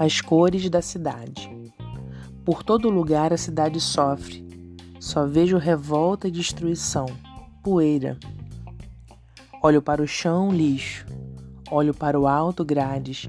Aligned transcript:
As 0.00 0.18
cores 0.18 0.70
da 0.70 0.80
cidade. 0.80 1.50
Por 2.42 2.62
todo 2.62 2.88
lugar 2.88 3.34
a 3.34 3.36
cidade 3.36 3.78
sofre. 3.78 4.42
Só 4.98 5.26
vejo 5.26 5.58
revolta 5.58 6.26
e 6.26 6.30
destruição, 6.30 7.04
poeira. 7.62 8.18
Olho 9.62 9.82
para 9.82 10.02
o 10.02 10.06
chão, 10.06 10.50
lixo. 10.50 11.04
Olho 11.70 11.92
para 11.92 12.18
o 12.18 12.26
alto, 12.26 12.64
grades. 12.64 13.28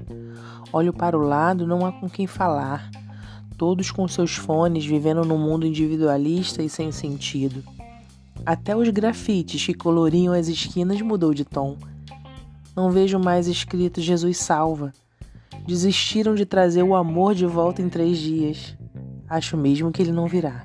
Olho 0.72 0.94
para 0.94 1.14
o 1.14 1.20
lado, 1.20 1.66
não 1.66 1.84
há 1.84 1.92
com 1.92 2.08
quem 2.08 2.26
falar. 2.26 2.90
Todos 3.58 3.90
com 3.90 4.08
seus 4.08 4.34
fones, 4.34 4.86
vivendo 4.86 5.26
num 5.26 5.36
mundo 5.36 5.66
individualista 5.66 6.62
e 6.62 6.70
sem 6.70 6.90
sentido. 6.90 7.62
Até 8.46 8.74
os 8.74 8.88
grafites 8.88 9.66
que 9.66 9.74
coloriam 9.74 10.32
as 10.32 10.48
esquinas 10.48 11.02
mudou 11.02 11.34
de 11.34 11.44
tom. 11.44 11.76
Não 12.74 12.90
vejo 12.90 13.18
mais 13.18 13.46
escrito 13.46 14.00
Jesus 14.00 14.38
salva 14.38 14.90
desistiram 15.66 16.34
de 16.34 16.44
trazer 16.44 16.82
o 16.82 16.94
amor 16.94 17.34
de 17.34 17.46
volta 17.46 17.80
em 17.80 17.88
três 17.88 18.18
dias. 18.18 18.76
Acho 19.28 19.56
mesmo 19.56 19.90
que 19.90 20.02
ele 20.02 20.12
não 20.12 20.26
virá. 20.26 20.62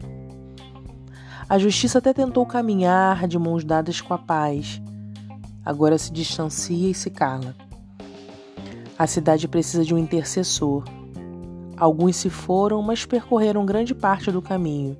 A 1.50 1.58
justiça 1.58 2.00
até 2.00 2.14
tentou 2.14 2.46
caminhar 2.46 3.28
de 3.28 3.40
mãos 3.40 3.64
dadas 3.64 4.02
com 4.02 4.14
a 4.14 4.18
paz. 4.18 4.82
Agora 5.64 5.98
se 5.98 6.12
distancia 6.12 6.90
e 6.90 6.94
se 6.94 7.10
cala. 7.10 7.55
A 9.00 9.08
cidade 9.08 9.48
precisa 9.48 9.86
de 9.86 9.94
um 9.94 9.98
intercessor. 9.98 10.84
Alguns 11.77 12.16
se 12.16 12.30
foram, 12.30 12.82
mas 12.82 13.05
percorreram 13.05 13.66
grande 13.66 13.94
parte 13.94 14.32
do 14.32 14.41
caminho 14.41 14.98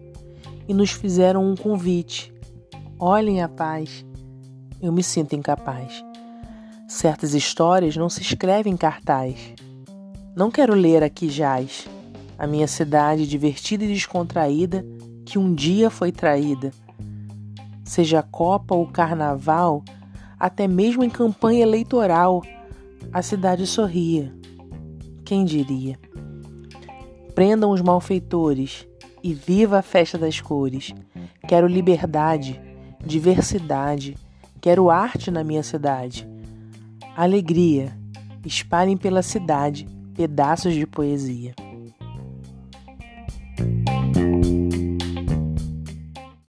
e 0.68 0.74
nos 0.74 0.91
fizeram 0.91 1.44
um 1.44 1.55
convite. 1.55 2.34
Olhem 3.00 3.41
a 3.41 3.50
paz. 3.50 4.05
Eu 4.82 4.91
me 4.91 5.02
sinto 5.02 5.36
incapaz. 5.36 6.04
Certas 6.88 7.34
histórias 7.34 7.98
não 7.98 8.10
se 8.10 8.21
escrevem 8.21 8.74
em 8.74 8.77
cartaz. 8.77 9.54
Não 10.38 10.52
quero 10.52 10.76
ler 10.76 11.02
aqui 11.02 11.30
jaz, 11.30 11.88
a 12.38 12.46
minha 12.46 12.68
cidade 12.68 13.26
divertida 13.26 13.84
e 13.84 13.88
descontraída 13.88 14.85
que 15.26 15.40
um 15.40 15.52
dia 15.52 15.90
foi 15.90 16.12
traída. 16.12 16.71
Seja 17.84 18.21
Copa 18.21 18.76
ou 18.76 18.85
Carnaval, 18.85 19.84
até 20.40 20.68
mesmo 20.68 21.04
em 21.04 21.10
campanha 21.10 21.63
eleitoral, 21.63 22.43
a 23.12 23.24
cidade 23.24 23.65
sorria. 23.65 24.32
Quem 25.26 25.43
diria? 25.43 25.98
Prendam 27.34 27.71
os 27.71 27.82
malfeitores 27.82 28.88
e 29.24 29.34
viva 29.34 29.80
a 29.80 29.82
festa 29.82 30.20
das 30.20 30.40
cores. 30.40 30.93
Quero 31.48 31.65
liberdade, 31.65 32.62
diversidade, 33.04 34.15
quero 34.62 34.91
arte 34.91 35.32
na 35.32 35.43
minha 35.43 35.63
cidade. 35.63 36.30
Alegria, 37.15 37.91
espalhem 38.46 38.96
pela 38.96 39.24
cidade 39.24 39.96
pedaços 40.18 40.73
de 40.73 40.87
poesia. 40.87 41.54